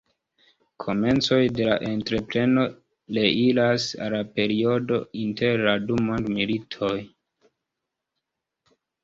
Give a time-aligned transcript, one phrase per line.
[0.83, 2.63] Komencoj de la entrepreno
[3.17, 6.91] reiras al la periodo inter la du mondmilitoj.